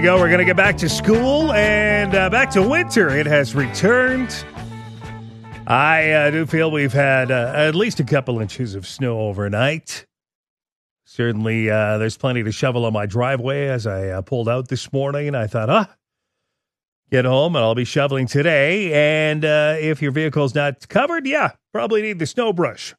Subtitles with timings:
[0.00, 0.16] We go.
[0.16, 3.10] We're going to get back to school and uh, back to winter.
[3.10, 4.46] It has returned.
[5.66, 10.06] I uh, do feel we've had uh, at least a couple inches of snow overnight.
[11.04, 14.90] Certainly, uh, there's plenty to shovel on my driveway as I uh, pulled out this
[14.90, 15.34] morning.
[15.34, 15.94] I thought, ah,
[17.10, 18.94] get home and I'll be shoveling today.
[18.94, 22.94] And uh, if your vehicle's not covered, yeah, probably need the snow brush.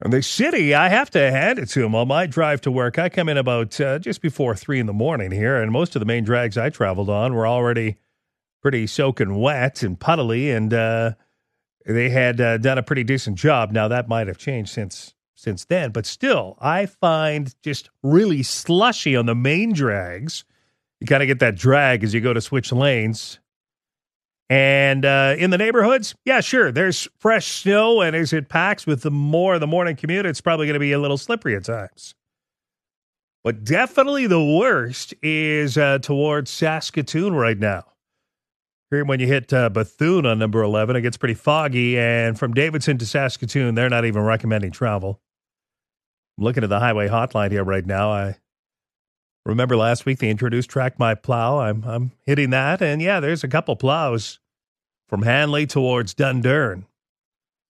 [0.00, 1.94] And the city, I have to hand it to them.
[1.94, 4.92] On my drive to work, I come in about uh, just before three in the
[4.92, 7.96] morning here, and most of the main drags I traveled on were already
[8.62, 11.12] pretty soaking wet and puddly, and uh,
[11.84, 13.72] they had uh, done a pretty decent job.
[13.72, 19.14] Now that might have changed since since then, but still, I find just really slushy
[19.14, 20.44] on the main drags.
[21.00, 23.38] You kind of get that drag as you go to switch lanes.
[24.50, 29.02] And uh, in the neighborhoods, yeah, sure, there's fresh snow, and as it packs with
[29.02, 32.14] the more the morning commute, it's probably going to be a little slippery at times.
[33.44, 37.84] But definitely the worst is uh, towards Saskatoon right now.
[38.90, 41.98] Here, when you hit uh, Bethune on number 11, it gets pretty foggy.
[41.98, 45.20] And from Davidson to Saskatoon, they're not even recommending travel.
[46.38, 48.10] I'm looking at the highway hotline here right now.
[48.10, 48.36] I
[49.48, 51.58] remember last week they introduced Track My Plow.
[51.60, 54.38] I'm I'm hitting that, and yeah, there's a couple plows
[55.08, 56.84] from Hanley towards Dundurn.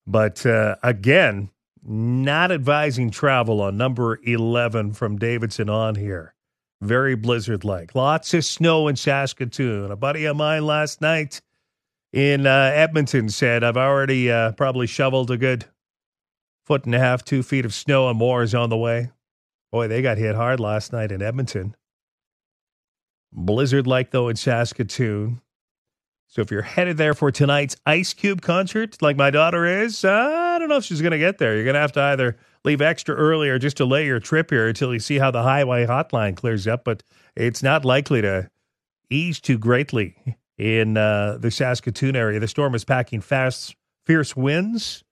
[0.06, 1.51] But uh, again,
[1.83, 6.34] not advising travel on number 11 from Davidson on here.
[6.81, 7.95] Very blizzard like.
[7.95, 9.91] Lots of snow in Saskatoon.
[9.91, 11.41] A buddy of mine last night
[12.12, 15.67] in uh, Edmonton said, I've already uh, probably shoveled a good
[16.65, 19.11] foot and a half, two feet of snow, and more is on the way.
[19.70, 21.74] Boy, they got hit hard last night in Edmonton.
[23.33, 25.41] Blizzard like, though, in Saskatoon.
[26.28, 30.10] So if you're headed there for tonight's Ice Cube concert, like my daughter is, uh,
[30.10, 31.54] I don't know if she's going to get there.
[31.54, 34.69] You're going to have to either leave extra early or just delay your trip here
[34.69, 36.84] until you see how the highway hotline clears up.
[36.84, 37.03] But
[37.34, 38.50] it's not likely to
[39.10, 42.41] ease too greatly in uh, the Saskatoon area.
[42.41, 45.04] The storm is packing fast, fierce winds,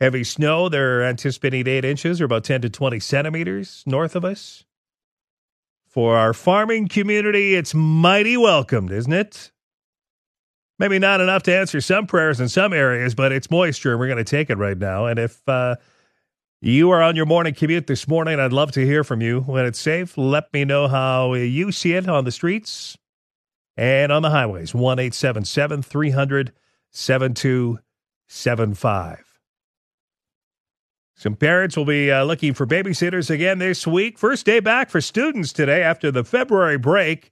[0.00, 0.68] heavy snow.
[0.68, 4.64] They're anticipating eight inches or about 10 to 20 centimeters north of us.
[5.86, 9.50] For our farming community, it's mighty welcomed, isn't it?
[10.78, 14.06] Maybe not enough to answer some prayers in some areas, but it's moisture, and we're
[14.06, 15.06] going to take it right now.
[15.06, 15.76] And if uh,
[16.62, 19.40] you are on your morning commute this morning, I'd love to hear from you.
[19.40, 22.96] When it's safe, let me know how you see it on the streets
[23.76, 24.74] and on the highways.
[24.74, 26.52] 1 877 300
[26.92, 29.29] 7275.
[31.20, 34.18] Some parents will be uh, looking for babysitters again this week.
[34.18, 37.30] First day back for students today after the February break.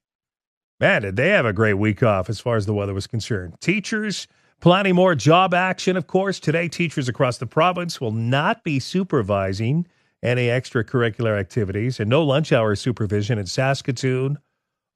[0.78, 3.54] Man, did they have a great week off as far as the weather was concerned.
[3.62, 4.28] Teachers
[4.60, 6.38] Planning more job action, of course.
[6.38, 9.87] Today, teachers across the province will not be supervising
[10.22, 14.37] any extracurricular activities and no lunch hour supervision in Saskatoon,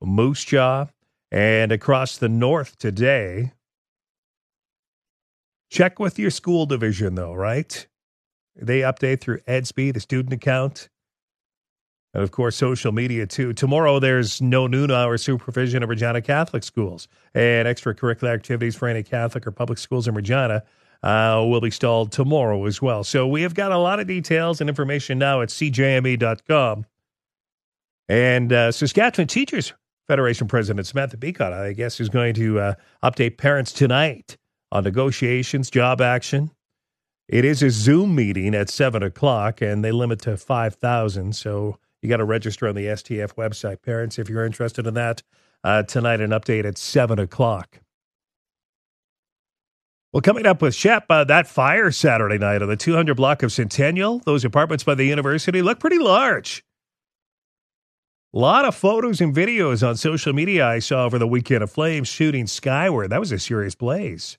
[0.02, 0.88] Moose Jaw,
[1.30, 3.52] and across the north today.
[5.70, 7.86] Check with your school division, though, right?
[8.56, 10.88] They update through Edsby, the student account.
[12.14, 13.54] And of course, social media too.
[13.54, 19.02] Tomorrow, there's no noon hour supervision of Regina Catholic schools, and extracurricular activities for any
[19.02, 20.62] Catholic or public schools in Regina
[21.02, 23.02] uh, will be stalled tomorrow as well.
[23.02, 26.86] So we have got a lot of details and information now at cjme.com.
[28.08, 29.72] And uh, Saskatchewan Teachers
[30.06, 34.36] Federation President Samantha Becotte, I guess, is going to uh, update parents tonight
[34.70, 36.50] on negotiations, job action.
[37.28, 41.34] It is a Zoom meeting at 7 o'clock, and they limit to 5,000.
[41.34, 43.82] So you got to register on the STF website.
[43.82, 45.22] Parents, if you're interested in that,
[45.64, 47.80] uh, tonight an update at 7 o'clock.
[50.12, 53.50] Well, coming up with Shep, uh, that fire Saturday night on the 200 block of
[53.50, 56.62] Centennial, those apartments by the university look pretty large.
[58.34, 61.70] A lot of photos and videos on social media I saw over the weekend of
[61.70, 63.10] flames shooting skyward.
[63.10, 64.36] That was a serious blaze.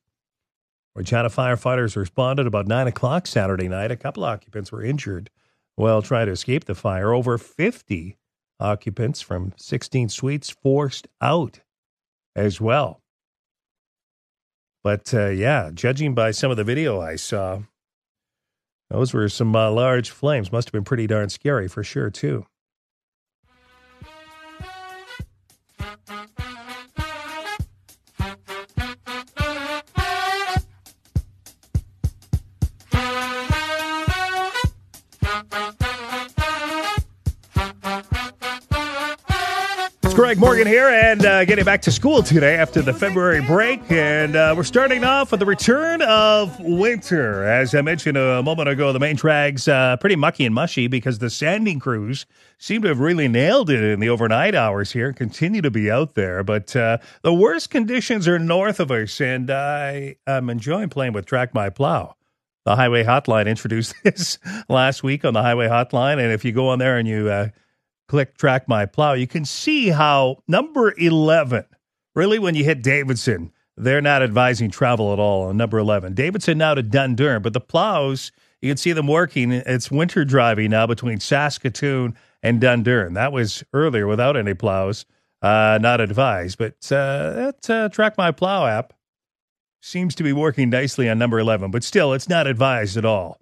[0.95, 3.91] Regina firefighters responded about 9 o'clock Saturday night.
[3.91, 5.29] A couple occupants were injured
[5.75, 7.13] while trying to escape the fire.
[7.13, 8.17] Over 50
[8.59, 11.61] occupants from 16 suites forced out
[12.35, 13.01] as well.
[14.83, 17.61] But uh, yeah, judging by some of the video I saw,
[18.89, 20.51] those were some uh, large flames.
[20.51, 22.45] Must have been pretty darn scary for sure, too.
[40.13, 43.81] It's Greg Morgan here, and uh, getting back to school today after the February break.
[43.89, 47.43] And uh, we're starting off with the return of winter.
[47.43, 51.17] As I mentioned a moment ago, the main drag's uh, pretty mucky and mushy because
[51.17, 52.27] the sanding crews
[52.59, 55.89] seem to have really nailed it in the overnight hours here, and continue to be
[55.89, 56.43] out there.
[56.43, 61.25] But uh, the worst conditions are north of us, and I am enjoying playing with
[61.25, 62.15] Track My Plow.
[62.65, 64.37] The Highway Hotline introduced this
[64.69, 66.19] last week on the Highway Hotline.
[66.19, 67.47] And if you go on there and you uh,
[68.07, 71.65] click track my plow, you can see how number 11,
[72.15, 76.13] really, when you hit Davidson, they're not advising travel at all on number 11.
[76.13, 79.51] Davidson now to Dundurn, but the plows, you can see them working.
[79.51, 83.15] It's winter driving now between Saskatoon and Dundurn.
[83.15, 85.05] That was earlier without any plows,
[85.41, 86.57] uh, not advised.
[86.57, 88.93] But uh, that uh, Track My Plow app
[89.81, 93.39] seems to be working nicely on number 11, but still, it's not advised at all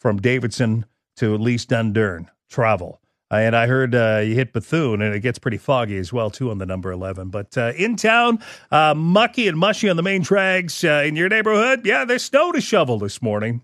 [0.00, 3.00] from Davidson to at least Dundurn travel.
[3.34, 6.30] Uh, and I heard uh, you hit Bethune, and it gets pretty foggy as well,
[6.30, 7.30] too, on the number 11.
[7.30, 8.38] But uh, in town,
[8.70, 11.84] uh, mucky and mushy on the main drags uh, in your neighborhood.
[11.84, 13.62] Yeah, there's snow to shovel this morning.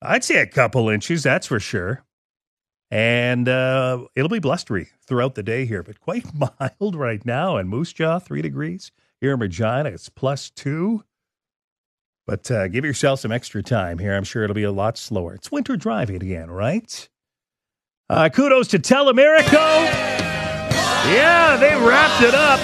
[0.00, 2.02] I'd say a couple inches, that's for sure.
[2.90, 6.24] And uh, it'll be blustery throughout the day here, but quite
[6.80, 7.58] mild right now.
[7.58, 8.90] And Moose Jaw, three degrees.
[9.20, 11.04] Here in Regina, it's plus two.
[12.26, 14.16] But give yourself some extra time here.
[14.16, 15.34] I'm sure it'll be a lot slower.
[15.34, 17.08] It's winter driving again, right?
[18.08, 19.84] Uh, kudos to Telemiracle.
[21.12, 22.60] Yeah, they wrapped it up.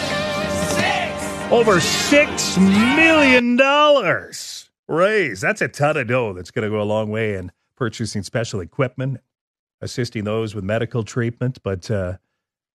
[1.50, 3.56] Over $6 million
[4.89, 5.43] raised.
[5.43, 8.61] That's a ton of dough that's going to go a long way in purchasing special
[8.61, 9.19] equipment,
[9.81, 11.59] assisting those with medical treatment.
[11.65, 12.19] But uh,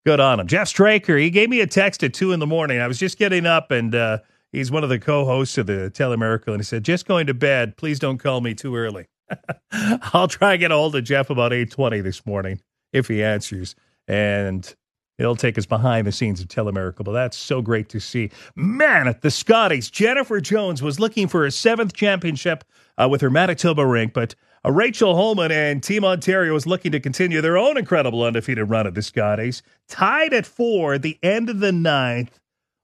[0.06, 0.48] good on him.
[0.48, 2.80] Jeff Straker, he gave me a text at 2 in the morning.
[2.82, 4.18] I was just getting up and uh,
[4.52, 6.50] he's one of the co hosts of the Telemiracle.
[6.50, 7.78] And he said, Just going to bed.
[7.78, 9.08] Please don't call me too early.
[10.14, 12.62] I'll try and get a hold of Jeff about 8:20 this morning
[12.94, 13.76] if he answers.
[14.08, 14.74] And
[15.18, 18.30] It'll take us behind the scenes of Telemiracle, but that's so great to see.
[18.56, 22.64] Man, at the Scotties, Jennifer Jones was looking for a seventh championship
[23.00, 27.00] uh, with her Manitoba rink, but uh, Rachel Homan and Team Ontario was looking to
[27.00, 29.64] continue their own incredible undefeated run at the Scotties.
[29.88, 32.40] Tied at four at the end of the ninth,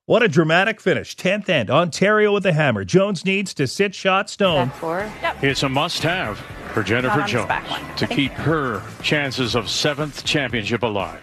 [0.05, 1.15] what a dramatic finish.
[1.15, 1.69] 10th end.
[1.69, 2.83] Ontario with the hammer.
[2.83, 4.71] Jones needs to sit shot stone.
[4.81, 5.43] Yep.
[5.43, 6.37] It's a must have
[6.73, 7.51] for Jennifer Jones
[7.97, 11.21] to keep her chances of seventh championship alive.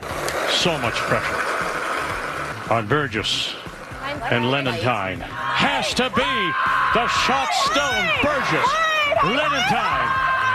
[0.51, 3.55] So much pressure on Burgess
[4.31, 5.21] and Lenentine.
[5.21, 6.33] Has to be
[6.95, 8.07] the shot stone.
[8.23, 8.71] Burgess,
[9.27, 10.09] Lenentine.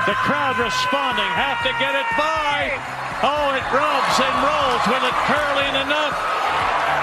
[0.05, 1.29] The crowd responding.
[1.33, 2.71] Have to get it by.
[3.25, 4.83] Oh, it rubs and rolls.
[4.85, 6.13] Will it curling enough?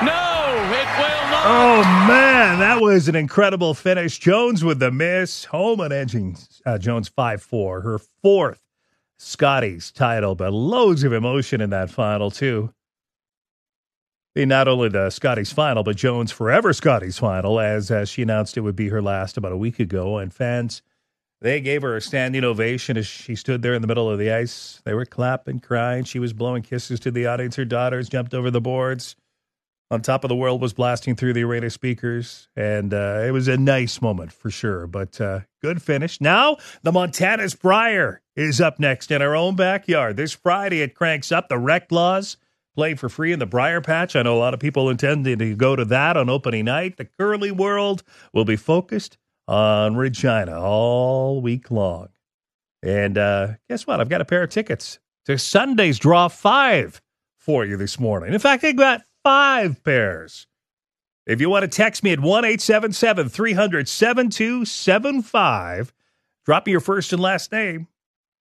[0.06, 1.42] No, it will not.
[1.46, 2.58] Oh, man.
[2.58, 4.18] That was an incredible finish.
[4.18, 5.44] Jones with the miss.
[5.46, 7.80] Homan edging uh, Jones 5 4.
[7.80, 8.60] Her fourth
[9.18, 12.72] Scotties title, but loads of emotion in that final, too.
[14.34, 18.62] Not only the Scotties final, but Jones forever Scotties final, as uh, she announced it
[18.62, 20.18] would be her last about a week ago.
[20.18, 20.82] And fans,
[21.40, 24.32] they gave her a standing ovation as she stood there in the middle of the
[24.32, 24.80] ice.
[24.84, 26.04] They were clapping, crying.
[26.04, 27.56] She was blowing kisses to the audience.
[27.56, 29.16] Her daughters jumped over the boards
[29.92, 33.46] on top of the world was blasting through the arena speakers, and uh, it was
[33.46, 34.86] a nice moment for sure.
[34.86, 36.18] But uh, good finish.
[36.18, 40.80] Now the Montana's Brier is up next in our own backyard this Friday.
[40.80, 42.38] It cranks up the Rec Laws
[42.74, 44.16] play for free in the Brier Patch.
[44.16, 46.96] I know a lot of people intending to go to that on opening night.
[46.96, 52.08] The Curly World will be focused on Regina all week long.
[52.82, 54.00] And uh, guess what?
[54.00, 57.02] I've got a pair of tickets to Sunday's Draw Five
[57.36, 58.32] for you this morning.
[58.32, 60.46] In fact, I got five pairs.
[61.26, 65.92] If you want to text me at 1 877 300 7275,
[66.44, 67.86] drop me your first and last name.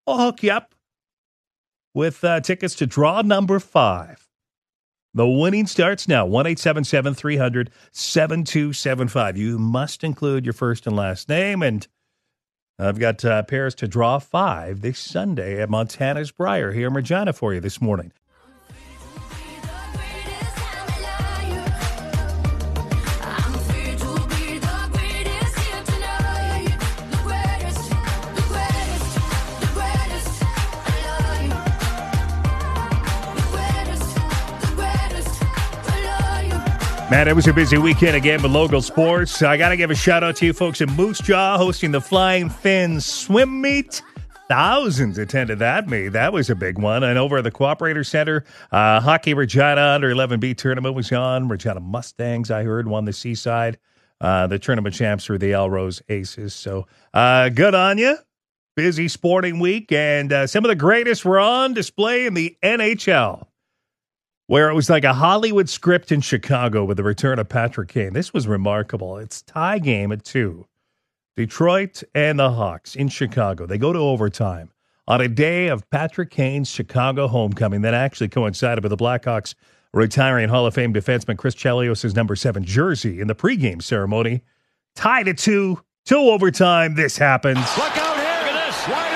[0.08, 0.74] I'll hook you up
[1.94, 4.28] with uh, tickets to draw number five.
[5.14, 9.38] The winning starts now 1 877 300 7275.
[9.38, 11.62] You must include your first and last name.
[11.62, 11.86] And
[12.80, 17.34] I've got uh, pairs to draw five this Sunday at Montana's Brier here in Regina
[17.34, 18.14] for you this morning.
[37.12, 39.42] Man, it was a busy weekend again with local sports.
[39.42, 42.00] I got to give a shout out to you folks in Moose Jaw hosting the
[42.00, 44.02] Flying Fins swim meet.
[44.48, 46.14] Thousands attended that meet.
[46.14, 47.04] That was a big one.
[47.04, 51.50] And over at the Cooperator Center, uh, Hockey Regina Under 11B tournament was on.
[51.50, 53.78] Regina Mustangs, I heard, won the Seaside.
[54.22, 56.54] Uh, the tournament champs were the Elrose Aces.
[56.54, 58.16] So uh, good on you.
[58.78, 59.92] Busy sporting week.
[59.92, 63.48] And uh, some of the greatest were on display in the NHL
[64.52, 68.12] where it was like a Hollywood script in Chicago with the return of Patrick Kane.
[68.12, 69.18] This was remarkable.
[69.18, 70.68] It's tie game at two.
[71.38, 73.66] Detroit and the Hawks in Chicago.
[73.66, 74.70] They go to overtime
[75.08, 79.56] on a day of Patrick Kane's Chicago homecoming that actually coincided with the Blackhawks
[79.94, 84.42] retiring Hall of Fame defenseman Chris Chelios' number seven jersey in the pregame ceremony.
[84.98, 86.96] Tied at two, two overtime.
[86.96, 87.86] This happens out here.
[87.86, 88.88] Look at this.
[88.90, 89.12] Wide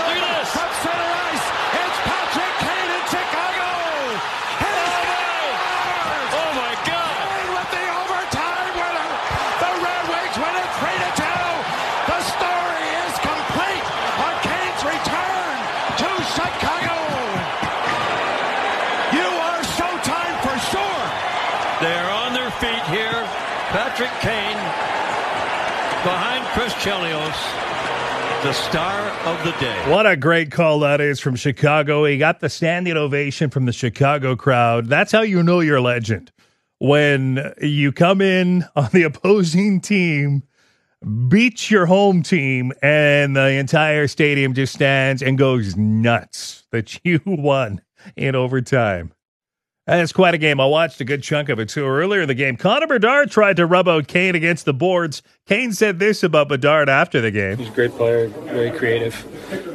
[23.75, 24.55] Patrick Kane
[26.05, 27.33] behind Chris Chelios,
[28.43, 29.89] the star of the day.
[29.89, 32.05] What a great call that is from Chicago.
[32.05, 34.85] He got the standing ovation from the Chicago crowd.
[34.85, 36.31] That's how you know you're a legend.
[36.77, 40.43] When you come in on the opposing team,
[41.27, 47.19] beats your home team, and the entire stadium just stands and goes nuts that you
[47.25, 47.81] won
[48.15, 49.11] in overtime.
[49.87, 50.59] That's quite a game.
[50.59, 51.85] I watched a good chunk of it too.
[51.85, 55.21] Earlier in the game, Connor Bedard tried to rub out Kane against the boards.
[55.45, 57.57] Kane said this about Bedard after the game.
[57.57, 59.13] He's a great player, very creative.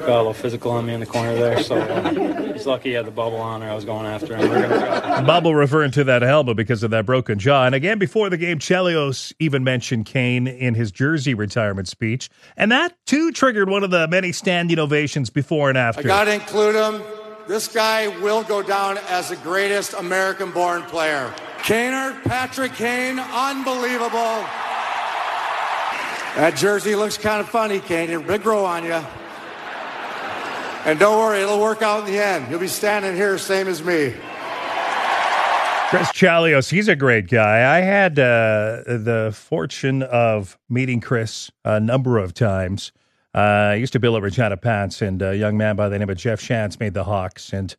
[0.01, 2.95] Got a little physical on me in the corner there, so uh, he's lucky he
[2.97, 5.27] had the bubble on or I was going after him.
[5.27, 7.67] Bubble referring to that helmet because of that broken jaw.
[7.67, 12.29] And again, before the game, Chelios even mentioned Kane in his jersey retirement speech.
[12.57, 16.01] And that too triggered one of the many standing ovations before and after.
[16.01, 17.20] I got to include him
[17.51, 21.35] this guy will go down as the greatest American born player.
[21.59, 24.47] Kaner, Patrick Kane, unbelievable.
[26.37, 28.25] That jersey looks kind of funny, Kane.
[28.25, 29.03] Big grow on you.
[30.85, 32.49] And don't worry, it'll work out in the end.
[32.49, 34.15] You'll be standing here same as me.
[35.89, 37.77] Chris Chelios, he's a great guy.
[37.77, 42.93] I had uh, the fortune of meeting Chris a number of times.
[43.35, 46.11] Uh, I used to bill at Regina Pats, and a young man by the name
[46.11, 47.53] of Jeff Shantz made the Hawks.
[47.53, 47.75] And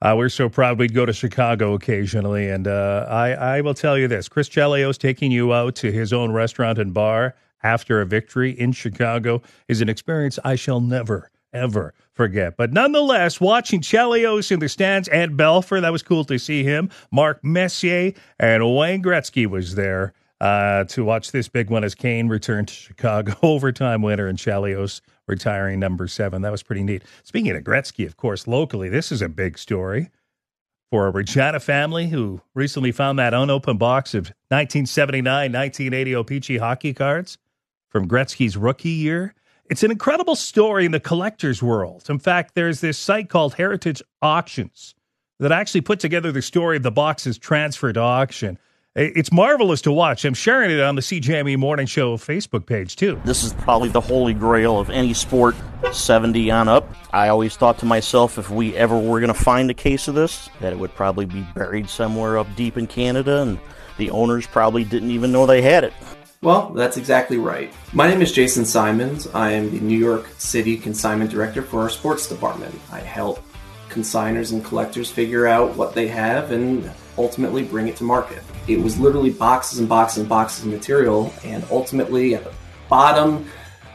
[0.00, 2.48] uh, we're so proud we'd go to Chicago occasionally.
[2.48, 6.12] And uh, I, I will tell you this Chris Chelios taking you out to his
[6.12, 11.30] own restaurant and bar after a victory in Chicago is an experience I shall never,
[11.52, 12.56] ever forget.
[12.56, 16.90] But nonetheless, watching Chelios in the stands at Belfour, that was cool to see him.
[17.10, 20.12] Mark Messier and Wayne Gretzky was there
[20.44, 25.00] uh, to watch this big one as Kane returned to Chicago, overtime winner, and Chelios
[25.26, 26.42] retiring number seven.
[26.42, 27.02] That was pretty neat.
[27.22, 30.10] Speaking of Gretzky, of course, locally, this is a big story
[30.90, 36.92] for a Regina family who recently found that unopened box of 1979 1980 O-Pee-Chee hockey
[36.92, 37.38] cards
[37.88, 39.34] from Gretzky's rookie year.
[39.70, 42.04] It's an incredible story in the collector's world.
[42.10, 44.94] In fact, there's this site called Heritage Auctions
[45.40, 48.58] that actually put together the story of the box's transfer to auction.
[48.96, 50.24] It's marvelous to watch.
[50.24, 53.20] I'm sharing it on the CJME Morning Show Facebook page too.
[53.24, 55.56] This is probably the holy grail of any sport
[55.90, 56.88] 70 on up.
[57.12, 60.14] I always thought to myself if we ever were going to find a case of
[60.14, 63.58] this, that it would probably be buried somewhere up deep in Canada and
[63.98, 65.92] the owners probably didn't even know they had it.
[66.40, 67.74] Well, that's exactly right.
[67.92, 69.26] My name is Jason Simons.
[69.34, 72.72] I am the New York City Consignment Director for our sports department.
[72.92, 73.44] I help
[73.94, 78.42] consigners and collectors figure out what they have and ultimately bring it to market.
[78.66, 82.52] It was literally boxes and boxes and boxes of material, and ultimately at the
[82.88, 83.48] bottom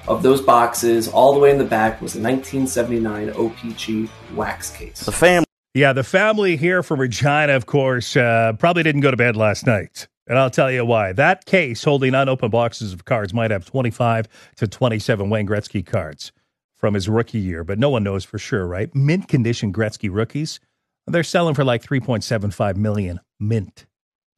[0.08, 5.02] of those boxes, all the way in the back, was a 1979 O-Pee-Chee wax case.
[5.02, 5.46] The family.
[5.76, 9.68] Yeah, the family here from Regina, of course, uh, probably didn't go to bed last
[9.68, 10.08] night.
[10.26, 11.14] And I'll tell you why.
[11.14, 14.28] That case holding unopened boxes of cards might have 25
[14.58, 16.32] to 27 Wayne Gretzky cards
[16.80, 18.94] from his rookie year, but no one knows for sure, right?
[18.96, 20.60] Mint condition Gretzky rookies,
[21.06, 23.86] they're selling for like 3.75 million mint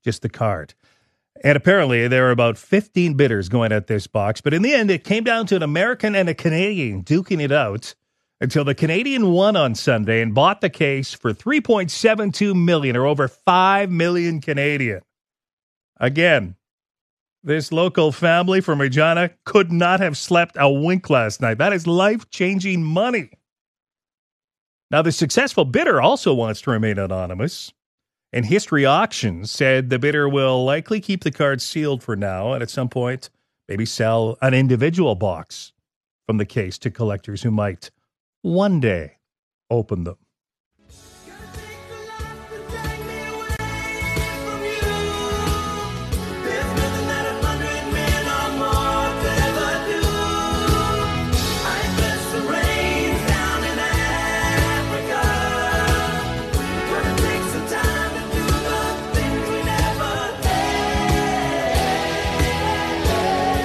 [0.03, 0.73] just the card.
[1.43, 4.41] And apparently, there were about 15 bidders going at this box.
[4.41, 7.51] But in the end, it came down to an American and a Canadian duking it
[7.51, 7.95] out
[8.39, 13.27] until the Canadian won on Sunday and bought the case for 3.72 million or over
[13.27, 15.01] 5 million Canadian.
[15.97, 16.55] Again,
[17.43, 21.57] this local family from Regina could not have slept a wink last night.
[21.57, 23.31] That is life changing money.
[24.91, 27.73] Now, the successful bidder also wants to remain anonymous.
[28.33, 32.61] And Heritage Auctions said the bidder will likely keep the cards sealed for now and
[32.61, 33.29] at some point
[33.67, 35.73] maybe sell an individual box
[36.27, 37.91] from the case to collectors who might
[38.41, 39.17] one day
[39.69, 40.17] open them.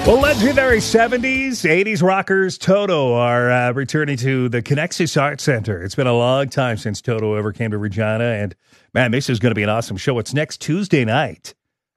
[0.07, 5.83] Well, legendary 70s, 80s rockers Toto are uh, returning to the Conexus Art Center.
[5.83, 8.55] It's been a long time since Toto ever came to Regina, and
[8.95, 10.21] man, this is going to be an awesome show.
[10.21, 11.55] It's next Tuesday night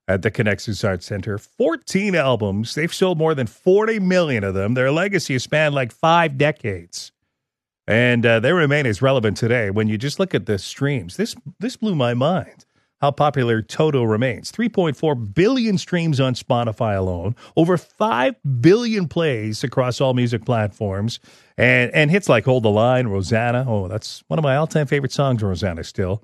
[0.07, 1.37] at the Conexus Art Center.
[1.37, 2.73] 14 albums.
[2.73, 4.73] They've sold more than 40 million of them.
[4.73, 7.11] Their legacy has spanned like five decades.
[7.85, 9.69] And uh, they remain as relevant today.
[9.69, 12.65] When you just look at the streams, this this blew my mind
[13.01, 14.51] how popular Toto remains.
[14.51, 21.19] 3.4 billion streams on Spotify alone, over 5 billion plays across all music platforms,
[21.57, 23.65] and, and hits like Hold the Line, Rosanna.
[23.67, 26.23] Oh, that's one of my all time favorite songs, Rosanna, still.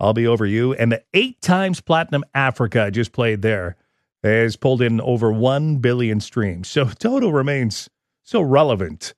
[0.00, 0.74] I'll Be Over You.
[0.74, 3.76] And the eight times platinum Africa I just played there
[4.22, 6.68] has pulled in over 1 billion streams.
[6.68, 7.88] So Toto remains
[8.22, 9.14] so relevant.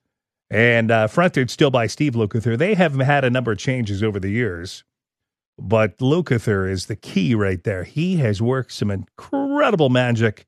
[0.51, 2.55] And uh, fronted still by Steve Lukather.
[2.55, 4.83] They have had a number of changes over the years.
[5.57, 7.83] But Lukather is the key right there.
[7.83, 10.45] He has worked some incredible magic,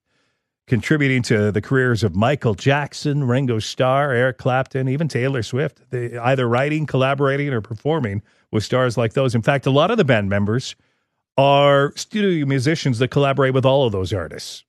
[0.67, 5.81] contributing to the careers of Michael Jackson, Ringo Starr, Eric Clapton, even Taylor Swift.
[5.93, 8.21] Either writing, collaborating, or performing
[8.51, 9.33] with stars like those.
[9.33, 10.75] In fact, a lot of the band members
[11.37, 14.65] are studio musicians that collaborate with all of those artists.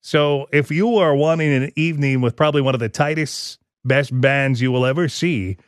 [0.00, 4.60] So if you are wanting an evening with probably one of the tightest, best bands
[4.60, 5.58] you will ever see,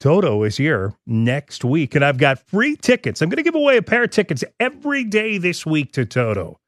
[0.00, 3.22] Toto is here next week, and I've got free tickets.
[3.22, 6.60] I'm going to give away a pair of tickets every day this week to Toto.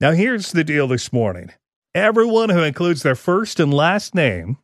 [0.00, 1.50] Now, here's the deal this morning
[1.94, 4.58] everyone who includes their first and last name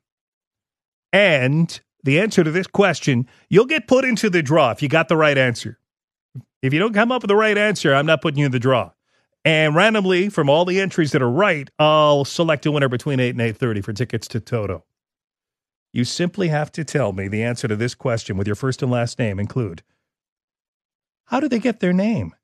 [1.12, 5.08] and the answer to this question, you'll get put into the draw if you got
[5.08, 5.78] the right answer.
[6.62, 8.58] If you don't come up with the right answer, I'm not putting you in the
[8.58, 8.90] draw.
[9.44, 13.30] And randomly, from all the entries that are right, I'll select a winner between 8
[13.30, 14.84] and 8.30 for tickets to Toto.
[15.98, 18.92] You simply have to tell me the answer to this question with your first and
[18.92, 19.82] last name include
[21.24, 22.36] How did they get their name?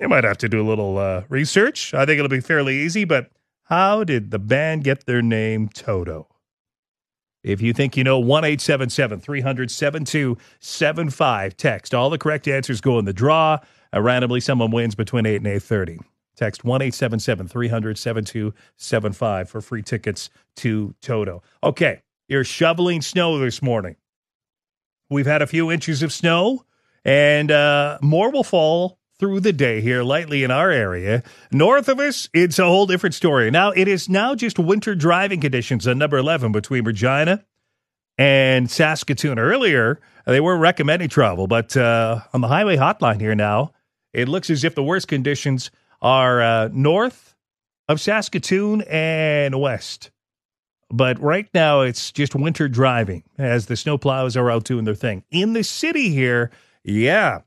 [0.00, 1.94] You might have to do a little uh, research.
[1.94, 3.30] I think it'll be fairly easy, but
[3.66, 6.26] how did the band get their name Toto?
[7.44, 11.56] If you think you know, 1 877 300 7275.
[11.56, 11.94] Text.
[11.94, 13.60] All the correct answers go in the draw.
[13.94, 16.00] Uh, randomly, someone wins between 8 and 830.
[16.34, 21.44] Text 1 877 300 7275 for free tickets to Toto.
[21.62, 22.00] Okay.
[22.28, 23.96] You're shoveling snow this morning.
[25.10, 26.64] We've had a few inches of snow,
[27.04, 31.22] and uh, more will fall through the day here lightly in our area.
[31.50, 33.50] North of us, it's a whole different story.
[33.50, 37.44] Now, it is now just winter driving conditions on number 11 between Regina
[38.16, 39.38] and Saskatoon.
[39.38, 43.72] Earlier, they were recommending travel, but uh, on the highway hotline here now,
[44.12, 47.34] it looks as if the worst conditions are uh, north
[47.88, 50.11] of Saskatoon and west.
[50.92, 55.24] But right now, it's just winter driving as the snowplows are out doing their thing.
[55.30, 56.50] In the city here,
[56.84, 57.40] yeah.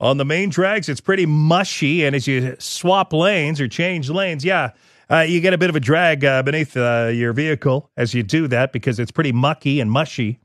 [0.00, 2.04] On the main drags, it's pretty mushy.
[2.04, 4.72] And as you swap lanes or change lanes, yeah,
[5.08, 8.24] uh, you get a bit of a drag uh, beneath uh, your vehicle as you
[8.24, 10.40] do that because it's pretty mucky and mushy.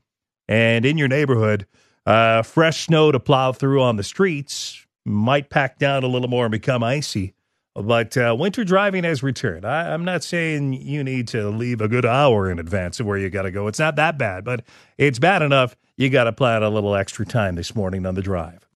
[0.46, 1.66] And in your neighborhood,
[2.06, 6.44] uh, fresh snow to plow through on the streets might pack down a little more
[6.44, 7.34] and become icy.
[7.82, 9.64] But uh, winter driving has returned.
[9.64, 13.18] I, am not saying you need to leave a good hour in advance of where
[13.18, 13.68] you got to go.
[13.68, 14.64] It's not that bad, but
[14.96, 18.22] it's bad enough you got to plan a little extra time this morning on the
[18.22, 18.66] drive.